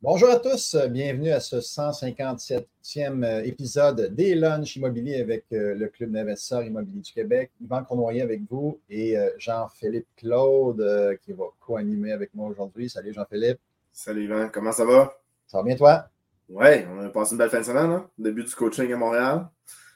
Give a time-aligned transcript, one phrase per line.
[0.00, 6.12] Bonjour à tous, bienvenue à ce 157e épisode des Lunch Immobilier avec euh, le Club
[6.12, 7.50] d'investisseurs immobilier du Québec.
[7.60, 12.88] Yvan Cournoyer avec vous et euh, Jean-Philippe Claude euh, qui va co-animer avec moi aujourd'hui.
[12.88, 13.58] Salut Jean-Philippe.
[13.92, 15.18] Salut Yvan, comment ça va?
[15.48, 16.08] Ça va bien toi?
[16.48, 18.08] Oui, on a passé une belle fin de semaine, hein?
[18.16, 19.48] début du coaching à Montréal.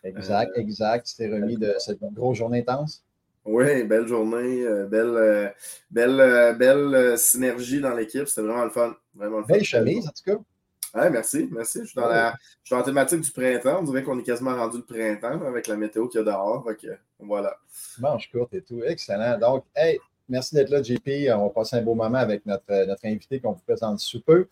[0.03, 1.07] Exact, exact.
[1.07, 3.05] Tu t'es remis de cette grosse journée intense?
[3.45, 5.55] Oui, belle journée, belle,
[5.91, 8.29] belle, belle synergie dans l'équipe.
[8.29, 8.95] C'était vraiment le fun.
[9.15, 10.39] Vraiment Belle chemise, en tout cas.
[10.95, 11.81] Merci, merci.
[11.81, 13.79] Je suis, dans la, je suis thématique du printemps.
[13.81, 16.69] On dirait qu'on est quasiment rendu le printemps avec la météo qu'il y a dehors.
[17.19, 17.57] voilà.
[17.99, 18.83] Manche courte et tout.
[18.85, 19.39] Excellent.
[19.39, 21.31] Donc, hey, merci d'être là, JP.
[21.35, 24.47] On va passer un beau moment avec notre, notre invité qu'on vous présente sous peu.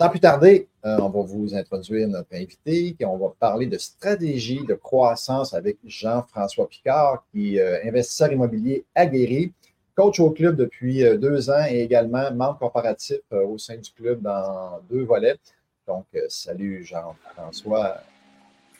[0.00, 3.78] Sans plus tarder, euh, on va vous introduire notre invité et on va parler de
[3.78, 9.52] stratégie de croissance avec Jean-François Picard, qui est euh, investisseur immobilier aguerri
[9.96, 14.22] coach au club depuis euh, deux ans et également membre corporatif au sein du club
[14.22, 15.34] dans deux volets.
[15.84, 17.96] Donc, salut Jean-François.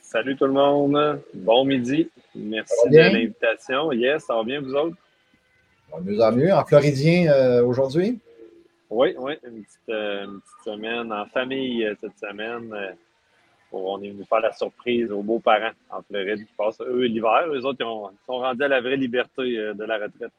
[0.01, 1.21] Salut tout le monde.
[1.35, 2.09] Bon midi.
[2.37, 3.91] Merci de l'invitation.
[3.91, 4.97] Yes, ça va bien, vous autres?
[6.01, 6.55] mieux en mieux.
[6.55, 8.21] En Floridien aujourd'hui?
[8.91, 9.35] Oui, oui.
[9.45, 12.75] Une petite, semaine en famille cette semaine.
[13.73, 17.47] on est venu faire la surprise aux beaux-parents en Floride qui passent, eux, l'hiver.
[17.49, 20.33] Eux autres, ils, sont rendus à la vraie liberté de la retraite.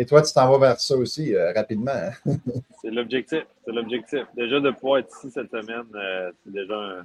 [0.00, 1.90] Et toi, tu t'en vas vers ça aussi euh, rapidement.
[1.90, 2.12] Hein?
[2.80, 3.44] c'est l'objectif.
[3.64, 4.26] C'est l'objectif.
[4.36, 7.02] Déjà de pouvoir être ici cette semaine, euh, c'est déjà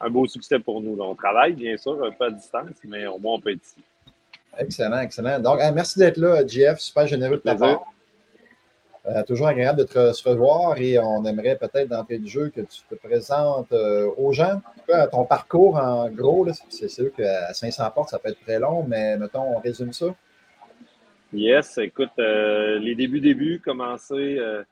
[0.00, 1.00] un, beau succès pour nous.
[1.00, 3.84] on travaille, bien sûr, un peu à distance, mais au moins on peut être ici.
[4.58, 5.38] Excellent, excellent.
[5.38, 6.80] Donc, merci d'être là, JF.
[6.80, 7.84] Super généreux de ta part.
[9.06, 12.60] Euh, toujours agréable de te se revoir et on aimerait peut-être d'entrer du jeu que
[12.60, 14.60] tu te présentes aux gens.
[15.12, 19.16] ton parcours en gros, c'est sûr qu'à 500 portes, ça peut être très long, mais
[19.16, 20.06] mettons, on résume ça.
[21.32, 24.62] Yes, écoute, euh, les débuts, débuts, commencé, euh,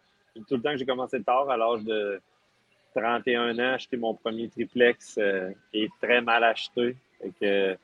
[0.48, 2.18] tout le temps que j'ai commencé tard, à l'âge de
[2.94, 6.96] 31 ans, acheté mon premier triplex euh, est très mal acheté.
[7.38, 7.78] c'est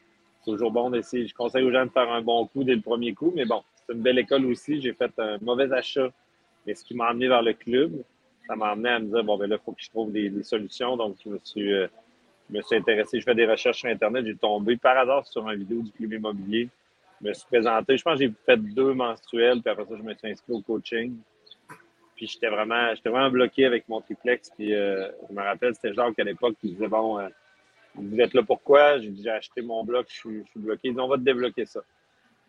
[0.47, 1.27] toujours bon d'essayer.
[1.27, 3.63] Je conseille aux gens de faire un bon coup dès le premier coup, mais bon,
[3.75, 4.81] c'est une belle école aussi.
[4.81, 6.09] J'ai fait un mauvais achat,
[6.67, 8.03] mais ce qui m'a amené vers le club,
[8.47, 10.43] ça m'a amené à me dire, bon, ben là, il faut que je trouve des,
[10.43, 10.97] solutions.
[10.97, 11.89] Donc, je me suis, je
[12.51, 15.59] me suis intéressé, je fais des recherches sur Internet, j'ai tombé par hasard sur une
[15.59, 16.69] vidéo du club immobilier
[17.23, 17.97] je me suis présenté.
[17.97, 20.61] Je pense que j'ai fait deux mensuels, puis après ça, je me suis inscrit au
[20.61, 21.17] coaching.
[22.17, 24.51] Puis j'étais vraiment, j'étais vraiment bloqué avec mon triplex.
[24.57, 27.29] Puis euh, je me rappelle, c'était Jacques à l'époque qui disait Bon, euh,
[27.95, 28.99] vous êtes là pourquoi?
[28.99, 30.89] J'ai dit acheté mon bloc, je suis, bloqué.
[30.89, 31.81] Ils dit On va te débloquer ça.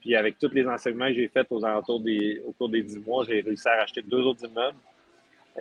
[0.03, 2.99] Puis avec tous les enseignements que j'ai faits aux alentours des, au cours des dix
[2.99, 4.77] mois, j'ai réussi à racheter deux autres immeubles.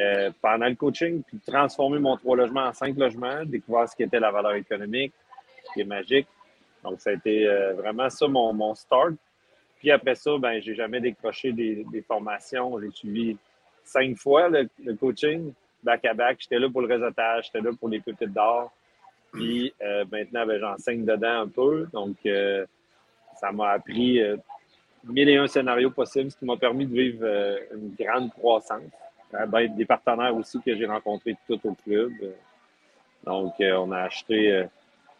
[0.00, 4.18] Euh, pendant le coaching, puis transformer mon trois logements en cinq logements, découvrir ce qu'était
[4.18, 5.12] la valeur économique,
[5.64, 6.26] ce qui est magique.
[6.82, 9.12] Donc, ça a été euh, vraiment ça mon, mon start.
[9.78, 12.80] Puis après ça, ben, j'ai jamais décroché des, des formations.
[12.80, 13.36] J'ai suivi
[13.84, 15.52] cinq fois le, coaching,
[15.84, 16.38] back-à-back.
[16.40, 18.72] J'étais là pour le réseautage, j'étais là pour les petites d'or.
[19.32, 21.86] Puis euh, maintenant, ben, j'enseigne dedans un peu.
[21.92, 22.16] Donc,
[23.42, 24.20] ça m'a appris
[25.04, 27.26] mille et un scénarios possibles, ce qui m'a permis de vivre
[27.74, 28.82] une grande croissance.
[29.48, 32.12] Ben, des partenaires aussi que j'ai rencontrés tout au club.
[33.24, 34.66] Donc, on a acheté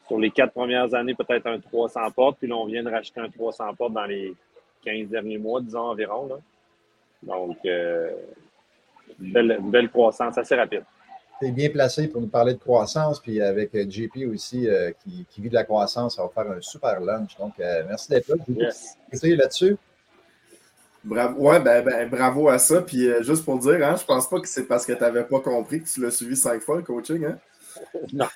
[0.07, 2.39] sur les quatre premières années, peut-être un 300 portes.
[2.39, 4.35] Puis là, on vient de racheter un 300 portes dans les
[4.85, 6.29] 15 derniers mois, disons environ.
[7.23, 8.11] Donc, euh,
[9.21, 10.85] une, belle, croissance assez rapide.
[11.43, 13.19] Tu es bien placé pour nous parler de croissance.
[13.19, 16.61] Puis avec euh, JP aussi, euh, qui, vit de la croissance, ça va faire un
[16.61, 17.37] super lunch.
[17.37, 18.37] Donc, merci d'être là.
[18.49, 18.97] Yes.
[19.13, 19.77] là-dessus?
[21.03, 22.81] Bravo, ouais, ben, ben, bravo à ça.
[22.81, 25.41] Puis juste pour dire, hein, je pense pas que c'est parce que tu n'avais pas
[25.41, 27.25] compris que tu l'as suivi cinq fois le coaching.
[27.25, 27.39] Hein?
[28.13, 28.27] non.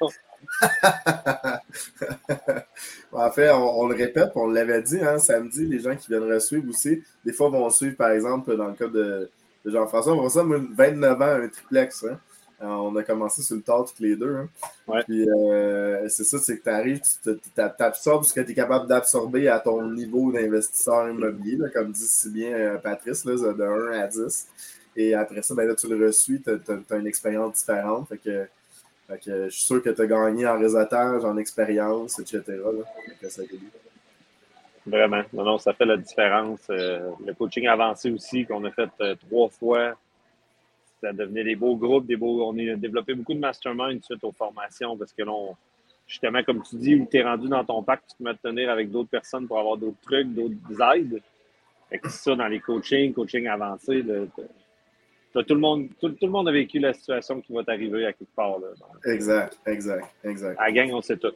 [3.12, 6.68] en fait, on, le répète, on l'avait dit, hein, samedi, les gens qui viennent suivre
[6.68, 9.30] aussi, des fois vont suivre, par exemple, dans le cas de,
[9.66, 12.04] Jean-François, on ça 29 ans, un triplex.
[12.04, 12.18] Hein.
[12.60, 14.36] On a commencé sur le tard tous les deux.
[14.36, 15.00] Hein.
[15.06, 18.86] Puis euh, c'est ça, c'est que tu arrives, tu absorbes ce que tu es capable
[18.86, 24.00] d'absorber à ton niveau d'investisseur immobilier, comme dit si bien euh, Patrice, là, de 1
[24.00, 24.48] à 10.
[24.96, 28.08] Et après ça, ben là, tu le reçus, tu as, une expérience différente.
[28.08, 28.48] Fait que
[29.26, 32.42] je suis sûr que tu as gagné en réseautage, en expérience, etc.
[34.86, 35.22] Vraiment.
[35.32, 36.60] Non, non, ça fait la différence.
[36.70, 39.96] Euh, le coaching avancé aussi, qu'on a fait euh, trois fois,
[41.06, 42.44] ça devenait des beaux groupes, des beaux.
[42.44, 45.32] On a développé beaucoup de mastermind suite aux formations parce que là,
[46.06, 48.90] justement, comme tu dis, où tu es rendu dans ton pack, tu te tenir avec
[48.90, 51.22] d'autres personnes pour avoir d'autres trucs, d'autres aides.
[51.88, 54.02] Fait que ça, dans les coachings, coaching avancé,
[55.32, 58.34] tout, le monde, tout, le monde a vécu la situation qui va t'arriver à quelque
[58.34, 58.58] part.
[58.58, 58.68] Là.
[59.12, 60.58] exact, exact, exact.
[60.58, 61.32] À la gang, on sait tout.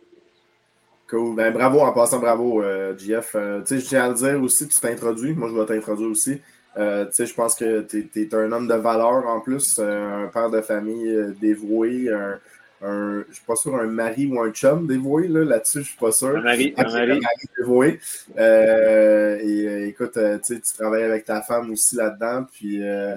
[1.09, 1.37] Cool.
[1.37, 3.35] Ben, bravo, en passant, bravo, euh, JF.
[3.35, 5.35] Euh, tu sais, je tiens à le dire aussi, tu t'introduis.
[5.35, 6.41] Moi, je vais t'introduire aussi.
[6.77, 10.61] Euh, je pense que tu es, un homme de valeur en plus, un père de
[10.61, 12.39] famille dévoué, un,
[12.83, 15.99] un, je suis pas sûr, un mari ou un chum dévoué, là, là-dessus, je suis
[15.99, 16.37] pas sûr.
[16.37, 17.21] Un mari, un mari.
[17.59, 18.01] dévoué.
[18.39, 23.17] Euh, et écoute, tu travailles avec ta femme aussi là-dedans, puis euh,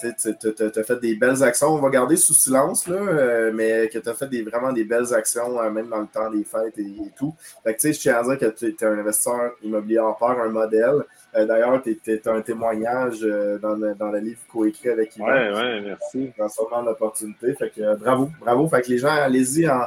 [0.00, 1.68] tu as fait des belles actions.
[1.68, 4.84] On va garder sous silence, là, euh, mais que tu as fait des, vraiment des
[4.84, 7.34] belles actions, euh, même dans le temps des fêtes et, tout.
[7.64, 10.48] Fait que, je tiens à dire que tu es un investisseur immobilier en part, un
[10.48, 11.02] modèle.
[11.34, 15.26] D'ailleurs, tu es, un témoignage dans, le, dans le livre coécrit avec Yvan.
[15.26, 16.32] Oui, oui, merci.
[16.38, 17.54] Dans ce moment d'opportunité.
[17.54, 18.68] Fait que bravo, bravo.
[18.68, 19.82] Fait que les gens, allez-y en,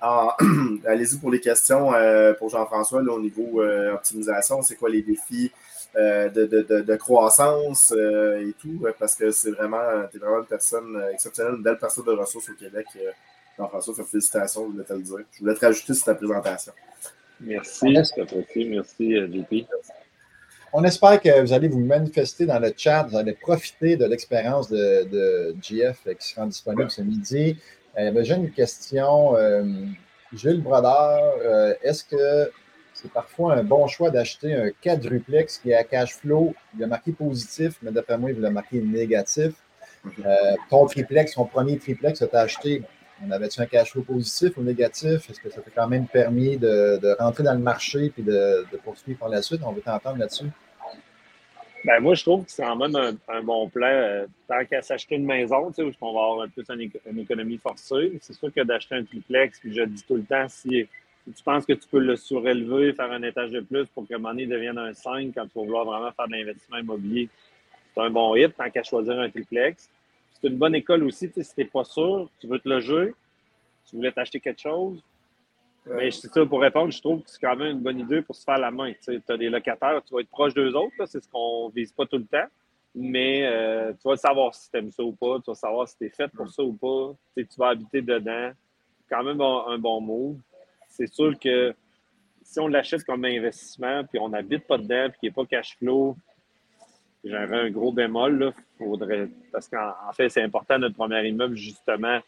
[0.86, 1.90] allez-y pour les questions
[2.38, 3.60] pour Jean-François au niveau
[3.92, 4.62] optimisation.
[4.62, 5.50] C'est quoi les défis?
[5.94, 10.38] Euh, de, de, de, croissance euh, et tout, parce que c'est vraiment, tu es vraiment
[10.38, 12.86] une personne exceptionnelle, une belle personne de ressources au Québec.
[12.96, 13.10] Euh,
[13.58, 15.18] Jean-François, félicitations, je voulais te le dire.
[15.32, 16.72] Je voulais te rajouter sur ta présentation.
[17.42, 19.66] Merci, Merci, JP.
[20.72, 24.70] On espère que vous allez vous manifester dans le chat, vous allez profiter de l'expérience
[24.70, 27.58] de, de GF qui sera disponible ce midi.
[27.94, 29.34] J'ai une question.
[30.32, 32.50] Jules Brodeur, est-ce que
[33.02, 36.54] c'est parfois un bon choix d'acheter un quadruplex qui est à cash flow.
[36.76, 39.52] Il a marqué positif, mais d'après moi, il l'a marqué négatif.
[40.04, 40.12] Mhm.
[40.24, 42.82] Euh, ton triplex, ton premier triplex que tu as acheté,
[43.24, 45.28] on avait-tu un cash flow positif ou négatif?
[45.30, 49.18] Est-ce que ça t'a quand même permis de, rentrer dans le marché et de, poursuivre
[49.18, 49.60] par la suite?
[49.64, 50.46] On veut t'entendre là-dessus.
[51.84, 52.94] Ben, moi, je trouve que c'est en même
[53.28, 53.88] un, bon plan.
[53.88, 57.18] Euh, tant qu'à s'acheter une maison, tu sais, où on va avoir un peu une,
[57.18, 60.86] économie forcée, c'est sûr que d'acheter un triplex, puis je dis tout le temps, si
[61.24, 64.46] tu penses que tu peux le surélever, faire un étage de plus pour que money
[64.46, 67.28] devienne un 5 quand tu vas vouloir vraiment faire de l'investissement immobilier?
[67.94, 69.88] C'est un bon hit tant qu'à choisir un triplex.
[70.34, 73.14] C'est une bonne école aussi, si tu n'es pas sûr, tu veux te loger,
[73.88, 75.00] tu voulais t'acheter quelque chose.
[75.86, 78.34] Mais c'est ça, pour répondre, je trouve que c'est quand même une bonne idée pour
[78.34, 78.92] se faire la main.
[79.02, 81.92] Tu as des locataires, tu vas être proche d'eux autres, c'est ce qu'on ne vise
[81.92, 82.46] pas tout le temps.
[82.94, 85.96] Mais euh, tu vas savoir si tu aimes ça ou pas, tu vas savoir si
[85.96, 87.14] tu es fait pour ça ou pas.
[87.36, 88.52] Tu, tu vas habiter dedans.
[89.08, 90.36] quand même un bon move
[90.92, 91.74] c'est sûr que
[92.42, 95.76] si on l'achète comme investissement, puis on n'habite pas dedans, puis qu'il n'est pas cash
[95.78, 96.16] flow,
[97.24, 98.38] j'aurais un gros bémol.
[98.38, 102.20] Là, faudrait, parce qu'en fait, c'est important notre premier immeuble, justement,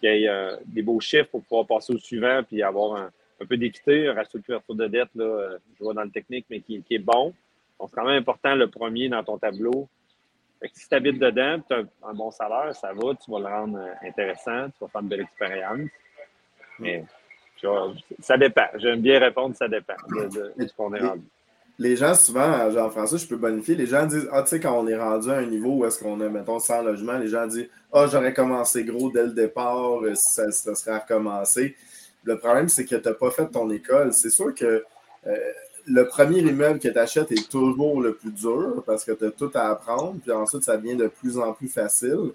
[0.00, 3.10] qu'il y ait euh, des beaux chiffres pour pouvoir passer au suivant, puis avoir un,
[3.46, 6.46] peu d'équité, un ratio de couverture de dette, là, euh, je vois dans le technique,
[6.48, 7.34] mais qui, est bon.
[7.78, 9.88] Donc, c'est quand même important le premier dans ton tableau.
[10.72, 13.78] si tu habites dedans, tu as un bon salaire, ça va, tu vas le rendre
[13.78, 15.90] euh, intéressant, tu vas faire une belle expérience.
[16.78, 17.04] Mais
[18.20, 18.66] ça dépend.
[18.76, 21.22] J'aime bien répondre, ça dépend de, ce qu'on est rendu.
[21.78, 24.86] Les gens, souvent, Jean-François, je peux bonifier, les gens disent Ah, tu sais, quand on
[24.88, 27.68] est rendu à un niveau où est-ce qu'on a, mettons, sans logement, les gens disent
[27.92, 31.76] Ah, j'aurais commencé gros dès le départ, euh, ça, ça serait recommencé.
[32.24, 34.12] Le problème, c'est que tu n'as pas fait ton école.
[34.14, 34.84] C'est sûr que
[35.26, 35.36] euh,
[35.86, 39.30] le premier immeuble que tu achètes est toujours le plus dur parce que tu as
[39.30, 42.32] tout à apprendre, puis ensuite, ça devient de plus en plus facile.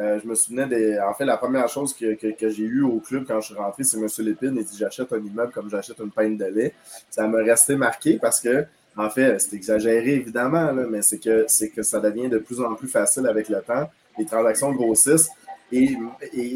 [0.00, 0.98] Euh, je me souvenais des.
[1.00, 3.96] En fait, la première chose que, j'ai eue au club quand je suis rentré, c'est
[3.96, 4.06] M.
[4.18, 6.74] Lépine et dit j'achète un immeuble comme j'achète une pinte de lait.
[7.10, 8.64] Ça m'a resté marqué parce que,
[8.96, 12.88] en fait, c'est exagéré évidemment, mais c'est que, que ça devient de plus en plus
[12.88, 13.90] facile avec le temps.
[14.18, 15.30] Les transactions grossissent.
[15.70, 15.96] Et,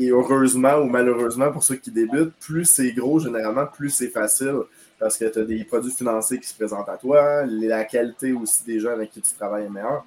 [0.08, 4.56] heureusement ou malheureusement, pour ceux qui débutent, plus c'est gros, généralement, plus c'est facile
[4.98, 8.64] parce que tu as des produits financiers qui se présentent à toi, la qualité aussi
[8.64, 10.06] des gens avec qui tu travailles est meilleure.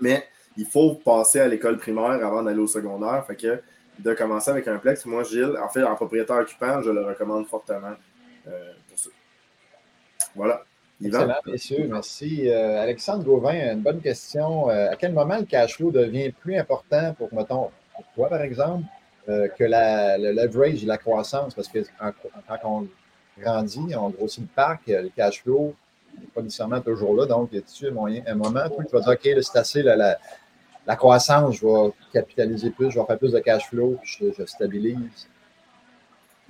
[0.00, 0.24] Mais
[0.56, 3.24] il faut passer à l'école primaire avant d'aller au secondaire.
[3.26, 3.60] Fait que
[3.98, 7.46] de commencer avec un plex, moi, Gilles, en fait, en propriétaire occupant, je le recommande
[7.46, 7.94] fortement
[8.48, 9.10] euh, pour ça.
[10.34, 10.64] Voilà.
[11.02, 12.48] Excellent, messieurs, merci.
[12.48, 14.70] Euh, Alexandre Gauvin, une bonne question.
[14.70, 18.42] Euh, à quel moment le cash flow devient plus important pour, mettons, pour toi, par
[18.42, 18.84] exemple,
[19.26, 21.54] que la, le leverage, la croissance?
[21.54, 22.88] Parce que quand on
[23.38, 25.74] grandit, on grossit le parc, le cash flow
[26.34, 27.26] pas nécessairement toujours là.
[27.26, 30.18] Donc, y a-t-il un, un moment où tu vas dire, OK, c'est assez la,
[30.86, 34.44] la croissance, je vais capitaliser plus, je vais faire plus de cash flow, je, je
[34.44, 35.28] stabilise.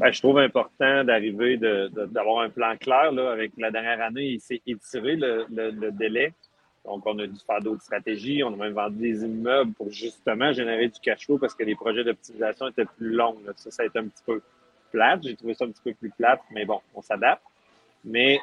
[0.00, 3.12] Ben, je trouve important d'arriver, d'avoir un plan clair.
[3.12, 6.33] Là, avec la dernière année, il s'est étiré le, délai.
[6.87, 8.43] Donc, on a dû faire d'autres stratégies.
[8.43, 11.75] On a même vendu des immeubles pour justement générer du cash flow parce que les
[11.75, 13.37] projets d'optimisation étaient plus longs.
[13.57, 14.40] Ça, ça a été un petit peu
[14.90, 15.23] plate.
[15.23, 17.43] J'ai trouvé ça un petit peu plus plate, mais bon, on s'adapte.
[18.02, 18.40] Mais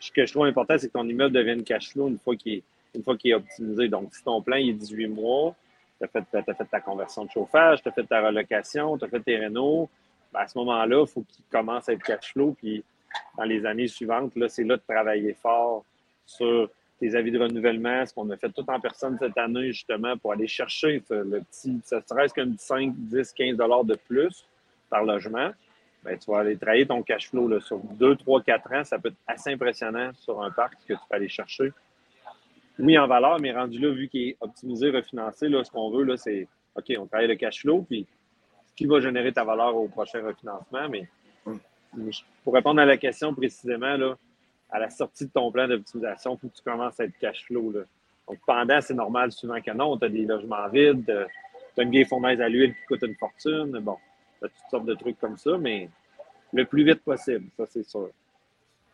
[0.00, 2.62] ce que je trouve important, c'est que ton immeuble devienne cash flow une fois qu'il
[2.94, 3.88] est optimisé.
[3.88, 5.54] Donc, si ton plan est 18 mois,
[6.00, 9.20] tu as, fait, ta conversion de chauffage, tu as fait ta relocation, tu as fait
[9.20, 9.88] tes rénaux,
[10.32, 12.54] ben, à ce moment-là, il faut qu'il commence à être cash flow.
[12.58, 12.84] Puis,
[13.36, 15.84] dans les années suivantes, c'est là de travailler fort
[16.26, 20.16] sur tes avis de renouvellement, ce qu'on a fait tout en personne cette année, justement,
[20.16, 24.44] pour aller chercher le petit, ça serait qu'un 5, 10, 15 de plus
[24.90, 25.50] par logement.
[26.04, 28.84] Ben, tu vas aller travailler ton cash flow là, sur 2, 3, 4 ans.
[28.84, 31.72] Ça peut être assez impressionnant sur un parc que tu peux aller chercher.
[32.78, 36.16] oui, en valeur, mais rendu là, vu qu'il est optimisé, refinancé, là, ce qu'on veut,
[36.16, 38.06] c'est OK, on travaille le cash flow, puis
[38.66, 40.88] ce qui va générer ta valeur au prochain refinancement.
[40.88, 41.08] Mais
[42.44, 44.16] pour répondre à la question précisément, là,
[44.70, 47.44] à la sortie de ton plan d'optimisation, il faut que tu commences à être cash
[47.46, 47.72] flow.
[47.72, 47.80] Là.
[48.28, 49.96] Donc, pendant, c'est normal, souvent que non.
[49.96, 53.16] Tu as des logements vides, tu as une vieille fournaise à l'huile qui coûte une
[53.16, 53.78] fortune.
[53.80, 53.96] Bon,
[54.46, 55.88] toutes sortes de trucs comme ça, mais
[56.52, 58.08] le plus vite possible, ça, c'est sûr.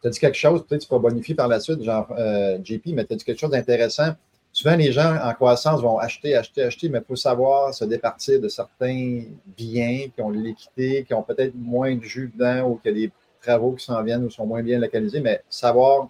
[0.02, 2.88] Tu as dit quelque chose, peut-être tu pourras bonifier par la suite, genre euh, JP,
[2.88, 4.14] mais tu as dit quelque chose d'intéressant?
[4.52, 8.40] Souvent, les gens en croissance vont acheter, acheter, acheter, mais il faut savoir se départir
[8.40, 9.22] de certains
[9.56, 13.06] biens qui ont l'équité, qui ont peut-être moins de jus dedans ou qu'il y a
[13.06, 16.08] des travaux qui s'en viennent ou sont moins bien localisés, mais savoir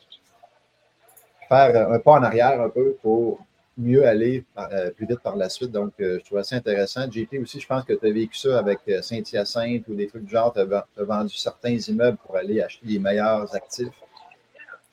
[1.49, 3.39] faire un pas en arrière un peu pour
[3.77, 5.71] mieux aller euh, plus vite par la suite.
[5.71, 7.11] Donc, euh, je trouve assez intéressant.
[7.11, 10.25] JP aussi, je pense que tu as vécu ça avec euh, Saint-Hyacinthe ou des trucs
[10.25, 10.53] du genre.
[10.53, 13.89] Tu as, vendu certains immeubles pour aller acheter les meilleurs actifs.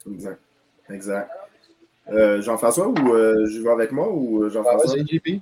[0.09, 0.39] Exact.
[0.89, 1.29] Exact.
[2.39, 4.95] Jean-François, ou je vais avec moi ou Jean-François?
[4.99, 5.41] Ah, JP.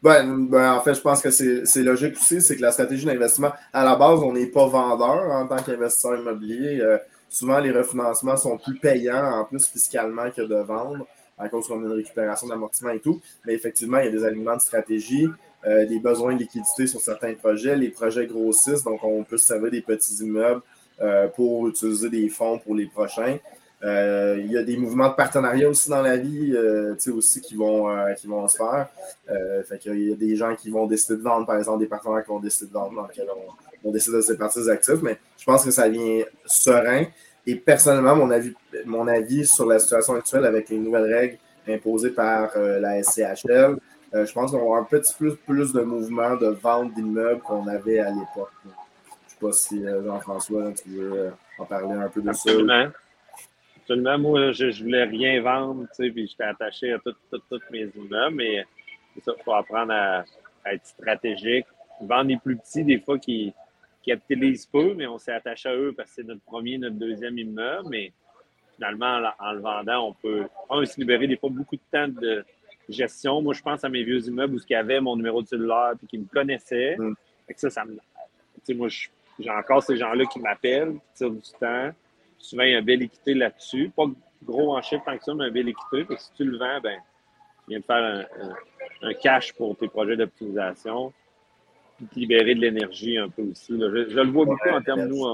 [0.00, 3.52] Ben, ben, en fait, je pense que c'est logique aussi, c'est que la stratégie d'investissement,
[3.72, 6.80] à la base, on n'est pas vendeur en tant qu'investisseur immobilier.
[7.28, 11.06] souvent, les refinancements sont plus payants en plus fiscalement que de vendre
[11.38, 13.20] à cause qu'on a une récupération d'amortissement et tout.
[13.46, 15.28] Mais effectivement, il y a des aliments de stratégie,
[15.66, 17.76] euh, des besoins de liquidité sur certains projets.
[17.76, 20.62] Les projets grossissent, donc on peut se servir des petits immeubles
[21.00, 23.38] euh, pour utiliser des fonds pour les prochains.
[23.82, 26.56] Euh, il y a des mouvements de partenariat aussi dans la vie,
[27.08, 28.88] aussi qui vont, qui vont se faire.
[29.68, 32.22] fait il y a des gens qui vont décider de vendre, par exemple, des partenaires
[32.22, 33.28] qui vont décider de vendre, dans lesquels
[33.84, 35.02] on, décide de se partir des actifs.
[35.02, 37.04] Mais je pense que ça vient serein.
[37.46, 38.54] Et personnellement, mon avis,
[38.86, 43.76] mon avis sur la situation actuelle avec les nouvelles règles imposées par euh, la SCHL,
[44.14, 47.66] euh, je pense qu'on avoir un petit peu plus de mouvement de vente d'immeubles qu'on
[47.66, 48.52] avait à l'époque.
[48.64, 48.72] Je ne
[49.26, 52.84] sais pas si euh, Jean-François, tu veux en parler un peu de Absolument.
[52.84, 52.92] ça.
[53.82, 54.18] Absolument.
[54.18, 58.36] Moi, je ne voulais rien vendre, tu sais, puis j'étais attaché à tous mes immeubles,
[58.36, 58.64] mais
[59.16, 60.24] il faut apprendre à,
[60.64, 61.66] à, être stratégique.
[62.00, 63.52] Vendre les plus petits, des fois, qui
[64.04, 67.38] capitalisent peu, mais on s'est attaché à eux parce que c'est notre premier, notre deuxième
[67.38, 67.88] immeuble.
[67.90, 68.12] Mais
[68.74, 72.44] finalement, en, le vendant, on peut un, se libérer des fois beaucoup de temps de
[72.88, 73.40] gestion.
[73.42, 75.94] Moi, je pense à mes vieux immeubles où il y avait mon numéro de cellulaire
[76.02, 76.96] et qui me connaissaient.
[76.98, 77.14] Mm.
[77.56, 77.98] ça, ça me.
[78.74, 78.88] moi,
[79.38, 81.90] j'ai encore ces gens-là qui m'appellent, qui tirent du temps.
[82.38, 83.90] Souvent, il y a un bel équité là-dessus.
[83.96, 84.04] Pas
[84.42, 86.06] gros en chiffre tant que ça, mais un bel équité.
[86.18, 86.98] si tu le vends, ben,
[87.64, 88.28] tu viens de faire
[89.02, 91.12] un cash pour tes projets d'optimisation
[92.16, 93.72] libérer de l'énergie un peu aussi.
[93.72, 95.24] Je, le vois beaucoup en termes, nous,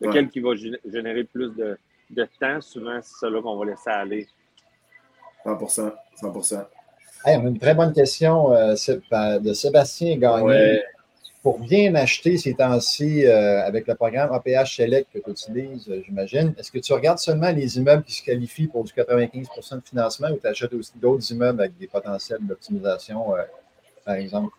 [0.00, 1.78] lequel qui va générer plus de,
[2.10, 2.60] de temps.
[2.60, 4.26] Souvent, c'est ça là qu'on va laisser aller.
[5.44, 6.68] 100% 100
[7.26, 8.74] hey, on a une très bonne question euh,
[9.38, 10.82] de Sébastien Gagné.
[11.42, 16.00] Pour bien acheter ces temps-ci euh, avec le programme APH Select que tu utilises, euh,
[16.06, 19.80] j'imagine, est-ce que tu regardes seulement les immeubles qui se qualifient pour du 95% de
[19.86, 23.26] financement ou tu achètes aussi d'autres immeubles avec des potentiels d'optimisation,
[24.06, 24.54] par exemple?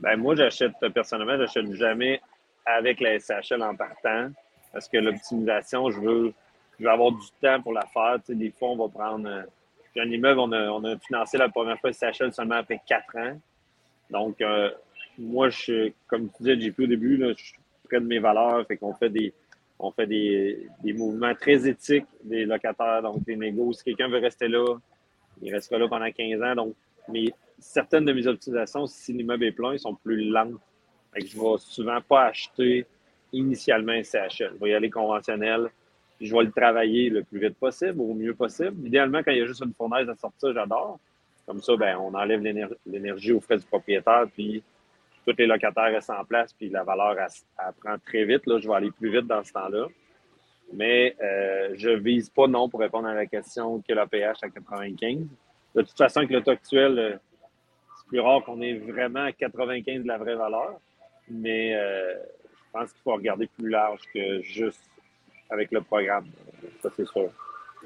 [0.00, 2.20] Ben, moi, j'achète, personnellement, j'achète jamais
[2.64, 4.30] avec la SHL en partant
[4.72, 6.32] parce que l'optimisation, je veux,
[6.78, 8.18] je veux avoir du temps pour la faire.
[8.28, 9.28] Des fois, on va prendre.
[9.28, 9.42] Euh,
[9.96, 13.38] un immeuble, on a, on a financé la première fois SHL seulement après quatre ans.
[14.08, 14.70] Donc, euh,
[15.18, 18.64] moi, je, comme tu disais, plus au début, là, je suis près de mes valeurs.
[18.66, 19.34] Fait qu'on fait des,
[19.78, 23.72] on fait des, des, mouvements très éthiques des locataires, donc des négos.
[23.72, 24.76] Si quelqu'un veut rester là,
[25.42, 26.54] il restera là pendant 15 ans.
[26.54, 26.74] Donc,
[27.60, 30.60] certaines de mes optimisations, si l'immeuble est plein, sont plus lentes.
[31.16, 32.86] je ne vais souvent pas acheter
[33.32, 34.54] initialement un CHL.
[34.54, 35.70] Je vais y aller conventionnel.
[36.20, 38.86] Je vais le travailler le plus vite possible, au mieux possible.
[38.86, 40.98] Idéalement, quand il y a juste une fournaise à sortir, j'adore.
[41.46, 42.42] Comme ça, ben, on enlève
[42.86, 44.62] l'énergie aux frais du propriétaire, puis
[45.26, 48.46] tous les locataires restent en place, puis la valeur, elle, prend très vite.
[48.46, 49.86] Là, je vais aller plus vite dans ce temps-là.
[50.72, 54.50] Mais euh, je ne vise pas, non, pour répondre à la question, que l'APH à
[54.50, 55.18] 95.
[55.74, 57.16] De toute façon, avec le taux actuel, euh,
[58.10, 60.80] plus rare qu'on ait vraiment 95 de la vraie valeur.
[61.30, 64.80] Mais euh, je pense qu'il faut regarder plus large que juste
[65.48, 66.26] avec le programme.
[66.82, 67.30] Ça, c'est sûr.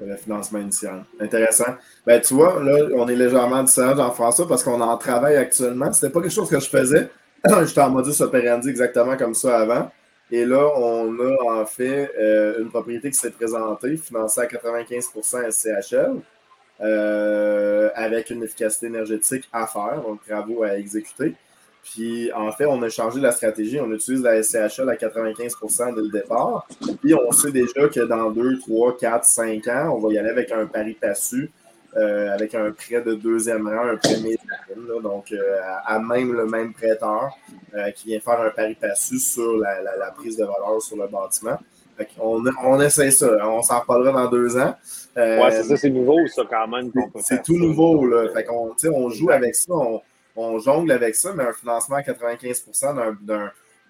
[0.01, 1.05] Le financement initial.
[1.19, 1.75] Intéressant.
[2.05, 5.91] Ben, tu vois, là, on est légèrement différent, Jean-François, parce qu'on en travaille actuellement.
[5.93, 7.09] C'était pas quelque chose que je faisais.
[7.65, 9.89] J'étais en modus operandi exactement comme ça avant.
[10.31, 15.51] Et là, on a en fait euh, une propriété qui s'est présentée, financée à 95%
[15.51, 16.19] SCHL.
[16.81, 21.33] Euh, avec une efficacité énergétique à faire, donc travaux à exécuter.
[21.83, 23.79] Puis en fait, on a changé la stratégie.
[23.79, 26.67] On utilise la SCHL à 95% dès le départ.
[27.01, 30.29] Puis on sait déjà que dans 2, 3, 4, 5 ans, on va y aller
[30.29, 31.49] avec un pari passu,
[31.95, 36.45] euh, avec un prêt de deuxième rang, un prêt médical, donc euh, à, même le
[36.45, 37.29] même prêteur
[37.95, 41.57] qui vient faire un pari passu sur la, la, prise de valeur sur le bâtiment.
[42.19, 43.47] on, on essaie ça.
[43.47, 44.75] On s'en reparlera dans deux ans.
[45.17, 46.91] Euh, ouais, c'est ça, c'est nouveau, ça, quand même.
[47.21, 48.27] C'est tout nouveau, là.
[48.33, 50.01] Fait qu'on, on joue avec ça, on,
[50.35, 53.15] on, jongle avec ça, mais un financement à 95%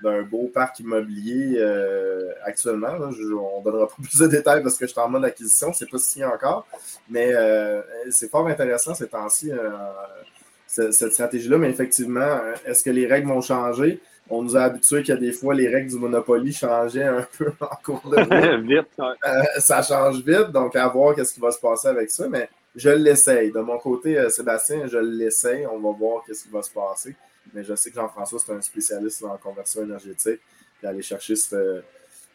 [0.03, 2.94] d'un beau parc immobilier euh, actuellement.
[3.00, 5.89] on ne donnera pas plus de détails parce que je suis en mode acquisition, c'est
[5.89, 6.67] pas signé encore.
[7.10, 9.51] Mais euh, c'est fort intéressant ces temps-ci,
[10.67, 11.58] cette, cette stratégie-là.
[11.58, 14.00] Mais effectivement, est-ce que les règles vont changer?
[14.29, 17.27] On nous a habitués qu'il y a des fois les règles du Monopoly changeaient un
[17.38, 18.88] peu en cours de vite.
[19.00, 22.27] Euh, ça change vite, donc à voir qu'est-ce qui va se passer avec ça.
[22.27, 23.51] Mais je l'essaye.
[23.51, 25.67] De mon côté, euh, Sébastien, je l'essaye.
[25.67, 27.15] On va voir qu'est-ce qui va se passer.
[27.53, 30.39] Mais je sais que Jean-François, c'est un spécialiste dans la conversion énergétique.
[30.79, 31.82] Puis aller chercher ce,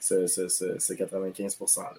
[0.00, 1.94] 95%-là.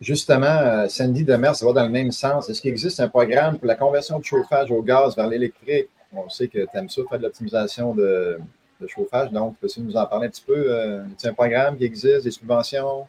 [0.00, 2.48] Justement, euh, Sandy Demers, ça va dans le même sens.
[2.48, 5.88] Est-ce qu'il existe un programme pour la conversion de chauffage au gaz vers l'électrique?
[6.12, 8.38] On sait que tu aimes ça, faire de l'optimisation de,
[8.80, 9.30] de chauffage.
[9.30, 10.54] Donc, peux-tu nous en parler un petit peu?
[10.56, 13.06] Euh, un programme qui existe, des subventions?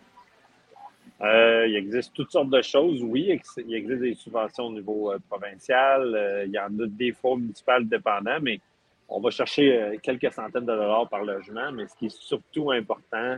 [1.21, 3.39] Euh, il existe toutes sortes de choses, oui.
[3.57, 6.45] Il existe des subventions au niveau euh, provincial.
[6.45, 8.59] Il y en a des fois municipales dépendants, mais
[9.07, 11.71] on va chercher quelques centaines de dollars par logement.
[11.71, 13.37] Mais ce qui est surtout important,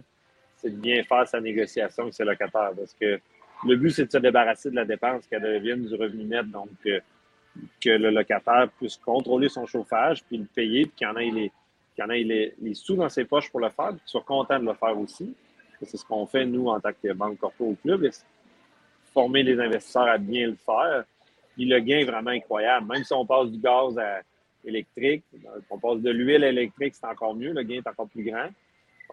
[0.57, 2.71] c'est de bien faire sa négociation avec ses locataires.
[2.77, 3.19] Parce que
[3.65, 6.49] le but, c'est de se débarrasser de la dépense, qu'elle devienne du revenu net.
[6.51, 11.31] Donc, que le locataire puisse contrôler son chauffage, puis le payer, puis qu'il en ait
[11.31, 11.51] les,
[11.95, 14.59] qu'il y en ait les, sous dans ses poches pour le faire, qu'il soit content
[14.59, 15.33] de le faire aussi.
[15.81, 18.07] C'est ce qu'on fait, nous, en tant que banque corpo au club,
[19.13, 21.03] former les investisseurs à bien le faire.
[21.55, 22.87] Puis le gain est vraiment incroyable.
[22.87, 24.21] Même si on passe du gaz à
[24.63, 25.23] électrique,
[25.69, 27.51] on passe de l'huile électrique, c'est encore mieux.
[27.51, 28.49] Le gain est encore plus grand.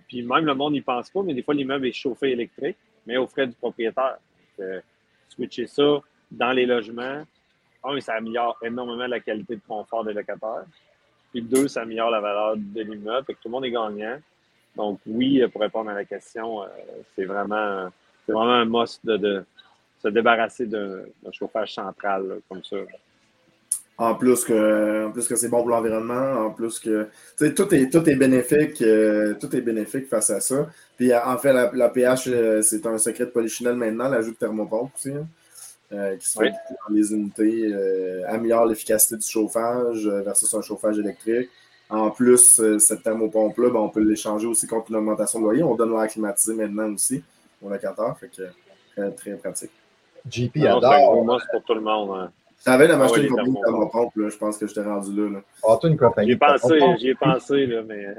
[0.07, 3.17] Puis même le monde n'y pense pas, mais des fois, l'immeuble est chauffé électrique, mais
[3.17, 4.19] au frais du propriétaire.
[5.29, 7.25] switcher ça dans les logements,
[8.01, 10.65] ça améliore énormément la qualité de confort des locataires.
[11.31, 13.27] Puis deux, ça améliore la valeur de l'immeuble.
[13.27, 14.19] Fait que tout le monde est gagnant.
[14.77, 16.67] Donc oui, pour répondre à la question, euh,
[17.15, 17.89] c'est vraiment,
[18.27, 19.45] vraiment un must de,
[20.03, 22.77] se débarrasser d'un chauffage central comme ça.
[24.01, 28.09] En plus que, plus que c'est bon pour l'environnement, en plus que tout est, tout
[28.09, 30.69] est bénéfique, euh, tout est bénéfique face à ça.
[30.97, 34.93] Puis en fait, la, pH, euh, c'est un secret de polychinelle maintenant, l'ajout de thermopompe
[34.95, 35.11] aussi.
[35.11, 35.27] Hein.
[35.91, 40.61] Euh, qui se fait dans les unités, euh, améliore l'efficacité du chauffage euh, versus un
[40.61, 41.49] chauffage électrique.
[41.89, 45.63] En plus, cette thermopompe-là, ben, on peut l'échanger aussi contre une augmentation de loyer.
[45.63, 47.25] On donne l'air climatisé maintenant aussi
[47.63, 48.43] au locataire, fait que
[48.95, 49.71] très, très pratique.
[50.31, 51.41] JP ah adore.
[51.41, 52.19] C'est pour tout le monde.
[52.19, 52.31] Hein.
[52.67, 55.31] J'avais la machine ah, de thermopompe, je pense que je t'ai rendu là.
[55.31, 55.41] là.
[55.67, 56.33] Ah, une compagnie.
[56.33, 58.15] J'ai pensé, j'y ai pensé, là, mais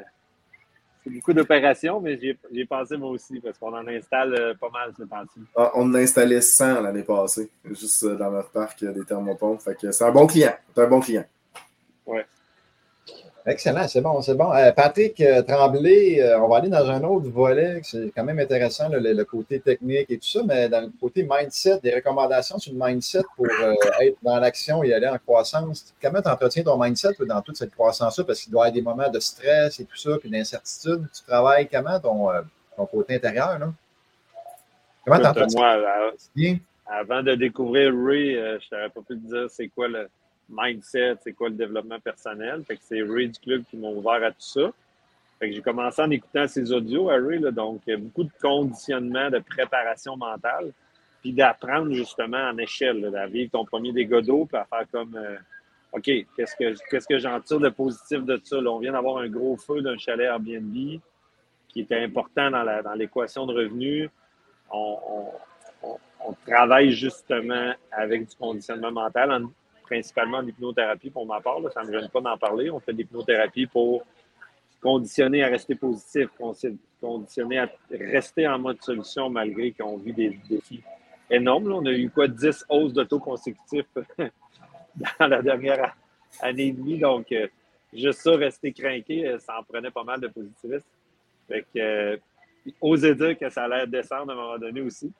[1.10, 4.94] c'est beaucoup d'opérations, mais j'ai pensé moi aussi, parce qu'on en installe euh, pas mal
[4.98, 5.40] ce temps-ci.
[5.56, 9.62] Ah, on en a installé 100 l'année passée, juste euh, dans notre parc des thermopompes.
[9.62, 10.54] Fait que c'est un bon client.
[10.76, 11.26] C'est un bon client.
[12.06, 12.26] Ouais.
[13.46, 14.52] Excellent, c'est bon, c'est bon.
[14.54, 18.40] Euh, Patrick euh, Tremblay, euh, on va aller dans un autre volet, c'est quand même
[18.40, 22.74] intéressant, le, côté technique et tout ça, mais dans le côté mindset, des recommandations sur
[22.74, 23.48] le mindset pour
[24.02, 25.94] être dans l'action et aller en croissance.
[26.02, 28.24] Comment tu entretiens ton mindset dans toute cette croissance-là?
[28.26, 31.08] Parce qu'il doit y avoir des moments de stress et tout ça, puis d'incertitude.
[31.14, 32.30] Tu travailles comment ton,
[32.76, 33.58] ton côté intérieur?
[33.58, 33.72] Là?
[35.06, 35.78] Comment tu entretiens?
[36.36, 40.10] Moi, avant de découvrir Ray, je n'aurais pas pu te dire c'est quoi le
[40.50, 42.64] mindset, c'est quoi le développement personnel?
[42.66, 44.72] Fait que c'est Ray du club qui m'a ouvert à tout ça.
[45.40, 49.30] Fait que j'ai commencé en écoutant ses audios à Ray, là, donc beaucoup de conditionnement,
[49.30, 50.72] de préparation mentale,
[51.22, 55.16] puis d'apprendre justement en échelle, à vivre ton premier dégât d'eau, puis à faire comme
[55.16, 55.38] euh,
[55.92, 58.58] OK, qu'est-ce que qu'est-ce que j'en tire de positif de ça?
[58.58, 61.00] on vient d'avoir un gros feu d'un chalet Airbnb
[61.70, 64.10] qui était important dans l'équation de revenus.
[64.72, 65.32] On,
[66.46, 69.52] travaille justement avec du conditionnement mental en
[69.90, 71.60] principalement en hypnothérapie pour ma part.
[71.74, 72.70] ça ne me gêne pas d'en parler.
[72.70, 74.06] On fait de l'hypnothérapie pour
[74.82, 76.30] conditionner à rester positif,
[77.02, 80.84] conditionner à rester en mode solution malgré qu'on vit des défis
[81.30, 81.72] énormes.
[81.72, 83.88] On a eu quoi, 10 hausses de taux consécutifs
[85.20, 85.96] dans la dernière
[86.40, 87.00] année et demie.
[87.00, 87.48] Donc, euh,
[87.92, 90.88] juste ça, rester craqué, euh, ça en prenait pas mal de positivisme.
[91.48, 92.18] Fait que, euh,
[92.80, 95.12] oser dire que ça allait descendre à un moment donné aussi.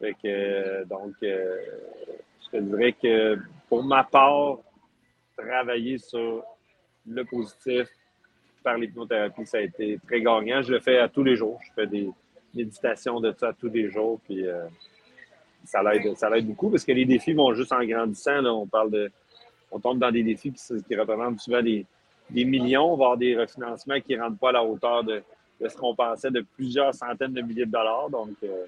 [0.00, 1.14] Fait que, donc,
[2.54, 3.38] je dirais que
[3.68, 4.58] pour ma part,
[5.36, 6.44] travailler sur
[7.06, 7.88] le positif
[8.62, 10.62] par l'hypnothérapie, ça a été très gagnant.
[10.62, 11.60] Je le fais à tous les jours.
[11.66, 12.08] Je fais des
[12.54, 14.20] méditations de ça tous les jours.
[14.24, 14.64] Puis euh,
[15.64, 18.44] ça l'aide, ça beaucoup parce que les défis vont juste en grandissant.
[18.44, 19.10] On parle de.
[19.72, 21.84] On tombe dans des défis qui, représentent souvent des,
[22.30, 25.20] millions, voire des refinancements qui ne rentrent pas à la hauteur de,
[25.60, 28.08] ce qu'on pensait de plusieurs centaines de milliers de dollars.
[28.44, 28.66] Euh,